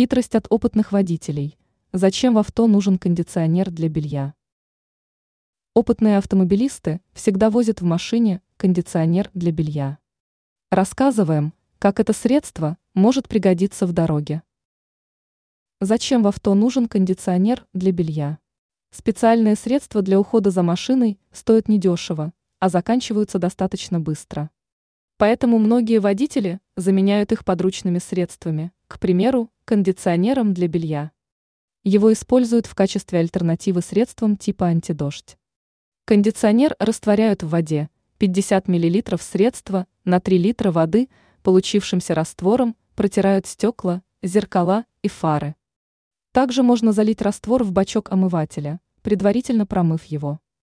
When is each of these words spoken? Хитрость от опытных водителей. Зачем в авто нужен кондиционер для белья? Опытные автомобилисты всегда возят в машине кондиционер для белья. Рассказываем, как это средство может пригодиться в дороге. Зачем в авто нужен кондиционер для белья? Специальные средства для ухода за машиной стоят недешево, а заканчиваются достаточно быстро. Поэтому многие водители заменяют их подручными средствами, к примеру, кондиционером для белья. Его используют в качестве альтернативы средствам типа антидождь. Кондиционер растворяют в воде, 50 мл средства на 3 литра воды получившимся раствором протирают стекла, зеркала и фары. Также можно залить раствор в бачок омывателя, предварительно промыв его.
Хитрость 0.00 0.34
от 0.34 0.46
опытных 0.48 0.92
водителей. 0.92 1.58
Зачем 1.92 2.32
в 2.32 2.38
авто 2.38 2.66
нужен 2.66 2.96
кондиционер 2.96 3.70
для 3.70 3.90
белья? 3.90 4.32
Опытные 5.74 6.16
автомобилисты 6.16 7.02
всегда 7.12 7.50
возят 7.50 7.82
в 7.82 7.84
машине 7.84 8.40
кондиционер 8.56 9.30
для 9.34 9.52
белья. 9.52 9.98
Рассказываем, 10.70 11.52
как 11.78 12.00
это 12.00 12.14
средство 12.14 12.78
может 12.94 13.28
пригодиться 13.28 13.86
в 13.86 13.92
дороге. 13.92 14.42
Зачем 15.82 16.22
в 16.22 16.28
авто 16.28 16.54
нужен 16.54 16.88
кондиционер 16.88 17.66
для 17.74 17.92
белья? 17.92 18.38
Специальные 18.92 19.54
средства 19.54 20.00
для 20.00 20.18
ухода 20.18 20.50
за 20.50 20.62
машиной 20.62 21.20
стоят 21.30 21.68
недешево, 21.68 22.32
а 22.58 22.70
заканчиваются 22.70 23.38
достаточно 23.38 24.00
быстро. 24.00 24.48
Поэтому 25.18 25.58
многие 25.58 26.00
водители 26.00 26.58
заменяют 26.74 27.32
их 27.32 27.44
подручными 27.44 27.98
средствами, 27.98 28.72
к 28.90 28.98
примеру, 28.98 29.52
кондиционером 29.64 30.52
для 30.52 30.66
белья. 30.66 31.12
Его 31.84 32.12
используют 32.12 32.66
в 32.66 32.74
качестве 32.74 33.20
альтернативы 33.20 33.82
средствам 33.82 34.36
типа 34.36 34.66
антидождь. 34.66 35.38
Кондиционер 36.06 36.74
растворяют 36.80 37.44
в 37.44 37.50
воде, 37.50 37.88
50 38.18 38.66
мл 38.66 39.18
средства 39.20 39.86
на 40.04 40.18
3 40.18 40.38
литра 40.38 40.72
воды 40.72 41.08
получившимся 41.44 42.16
раствором 42.16 42.74
протирают 42.96 43.46
стекла, 43.46 44.02
зеркала 44.24 44.86
и 45.02 45.08
фары. 45.08 45.54
Также 46.32 46.64
можно 46.64 46.90
залить 46.90 47.22
раствор 47.22 47.62
в 47.62 47.70
бачок 47.70 48.10
омывателя, 48.10 48.80
предварительно 49.02 49.66
промыв 49.66 50.02
его. 50.06 50.40